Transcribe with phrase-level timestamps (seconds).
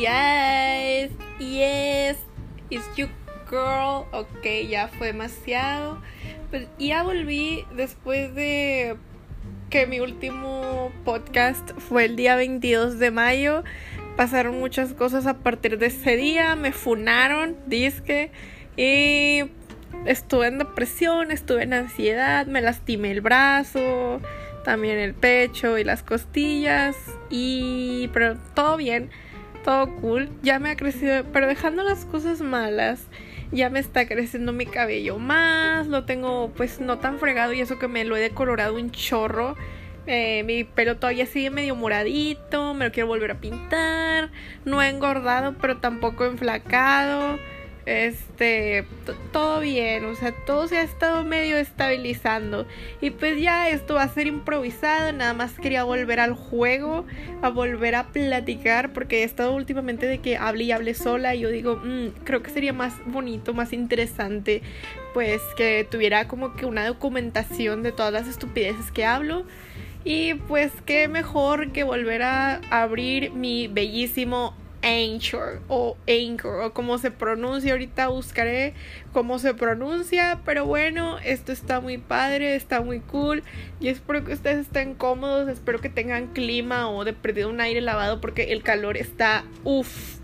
[0.00, 2.16] Yes, yes,
[2.70, 3.08] it's you
[3.50, 4.06] girl.
[4.12, 6.00] Ok, ya fue demasiado.
[6.48, 8.96] Pues ya volví después de
[9.68, 13.62] que mi último podcast fue el día 22 de mayo.
[14.16, 16.56] Pasaron muchas cosas a partir de ese día.
[16.56, 18.32] Me funaron, disque.
[18.78, 19.50] Y
[20.06, 24.22] estuve en depresión, estuve en ansiedad, me lastimé el brazo,
[24.64, 26.96] también el pecho y las costillas.
[27.28, 28.08] Y.
[28.14, 29.10] Pero todo bien,
[29.62, 30.28] todo cool.
[30.42, 33.06] Ya me ha crecido, pero dejando las cosas malas.
[33.52, 37.80] Ya me está creciendo mi cabello más, lo tengo pues no tan fregado y eso
[37.80, 39.56] que me lo he decolorado un chorro.
[40.06, 44.30] Eh, mi pelo todavía sigue medio moradito, me lo quiero volver a pintar.
[44.64, 47.38] No he engordado, pero tampoco enflacado.
[47.90, 48.84] Este,
[49.32, 52.64] todo bien, o sea, todo se ha estado medio estabilizando.
[53.00, 57.04] Y pues ya esto va a ser improvisado, nada más quería volver al juego,
[57.42, 61.34] a volver a platicar, porque he estado últimamente de que hable y hable sola.
[61.34, 64.62] Y yo digo, mm, creo que sería más bonito, más interesante,
[65.12, 69.42] pues que tuviera como que una documentación de todas las estupideces que hablo.
[70.04, 76.98] Y pues qué mejor que volver a abrir mi bellísimo Anchor o Anchor o como
[76.98, 77.72] se pronuncia.
[77.72, 78.74] Ahorita buscaré
[79.12, 80.40] cómo se pronuncia.
[80.44, 83.42] Pero bueno, esto está muy padre, está muy cool.
[83.80, 85.48] Y espero que ustedes estén cómodos.
[85.48, 90.20] Espero que tengan clima o de perdido un aire lavado porque el calor está uff.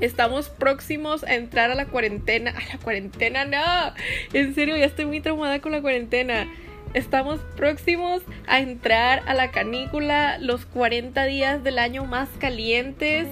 [0.00, 2.50] Estamos próximos a entrar a la cuarentena.
[2.50, 3.94] A la cuarentena, no.
[4.32, 6.46] En serio, ya estoy muy traumada con la cuarentena.
[6.94, 13.28] Estamos próximos a entrar a la canícula, los 40 días del año más calientes.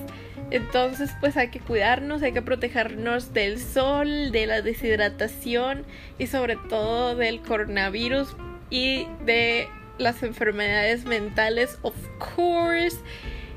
[0.50, 5.84] Entonces, pues hay que cuidarnos, hay que protegernos del sol, de la deshidratación
[6.18, 8.36] y sobre todo del coronavirus
[8.70, 12.98] y de las enfermedades mentales, of course.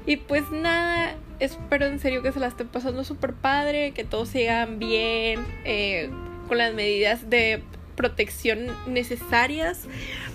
[0.05, 4.29] Y pues nada, espero en serio que se la estén pasando súper padre, que todos
[4.29, 6.09] sigan bien, eh,
[6.47, 7.61] con las medidas de
[7.99, 9.81] protección necesarias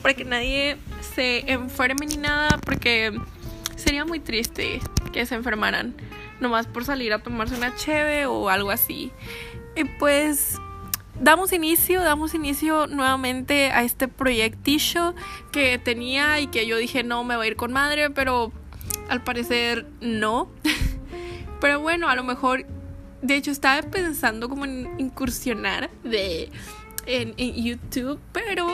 [0.02, 0.76] para que nadie
[1.14, 3.18] se enferme ni nada, porque
[3.74, 4.82] sería muy triste
[5.14, 5.94] que se enfermaran
[6.40, 9.12] nomás por salir a tomarse una cheve o algo así.
[9.76, 10.60] Y pues
[11.18, 15.14] damos inicio, damos inicio nuevamente a este proyectillo
[15.50, 18.52] que tenía y que yo dije no me voy a ir con madre, pero
[19.08, 20.50] al parecer no.
[21.62, 22.66] pero bueno, a lo mejor,
[23.22, 26.50] de hecho estaba pensando como en incursionar de
[27.06, 28.66] en, YouTube, pero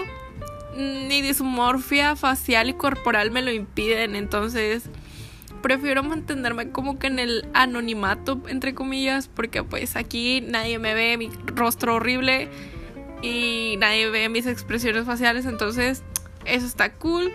[0.77, 4.85] ni dismorfia facial y corporal me lo impiden, entonces
[5.63, 11.17] prefiero mantenerme como que en el anonimato, entre comillas, porque pues aquí nadie me ve
[11.19, 12.49] mi rostro horrible
[13.23, 16.03] y nadie ve mis expresiones faciales, entonces
[16.45, 17.33] eso está cool.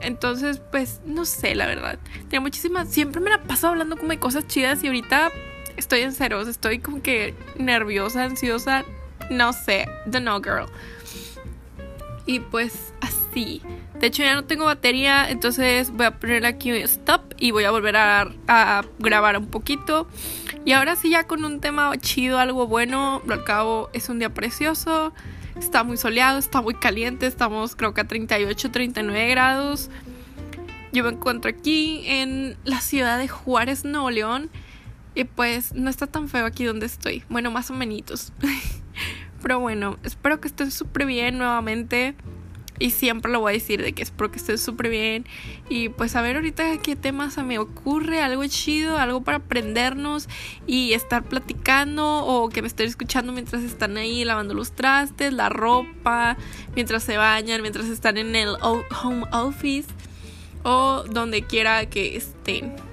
[0.00, 1.98] Entonces, pues no sé, la verdad.
[2.28, 5.32] Tenía muchísimas, siempre me la paso hablando como de cosas chidas y ahorita
[5.76, 8.84] estoy en estoy como que nerviosa, ansiosa,
[9.30, 10.66] no sé, the no girl.
[12.26, 13.62] Y pues así.
[13.98, 17.64] De hecho ya no tengo batería, entonces voy a poner aquí un stop y voy
[17.64, 18.30] a volver a,
[18.98, 20.06] grabar un poquito.
[20.64, 23.22] Y ahora sí ya con un tema chido, algo bueno.
[23.26, 25.12] Lo acabo, es un día precioso.
[25.58, 27.26] Está muy soleado, está muy caliente.
[27.26, 29.90] Estamos creo que a 38, 39 grados.
[30.92, 34.50] Yo me encuentro aquí en la ciudad de Juárez, Nuevo León.
[35.14, 37.24] Y pues no está tan feo aquí donde estoy.
[37.28, 38.32] Bueno, más o menos.
[39.42, 42.14] Pero bueno, espero que estén súper bien nuevamente.
[42.80, 45.26] Y siempre lo voy a decir de que espero que estén súper bien.
[45.68, 48.22] Y pues a ver ahorita qué temas se me ocurre.
[48.22, 50.28] Algo chido, algo para aprendernos
[50.66, 52.24] y estar platicando.
[52.24, 56.36] O que me estén escuchando mientras están ahí lavando los trastes, la ropa,
[56.76, 59.88] mientras se bañan, mientras están en el home office.
[60.62, 62.87] O donde quiera que estén.